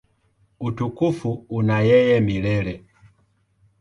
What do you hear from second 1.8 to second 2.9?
yeye milele.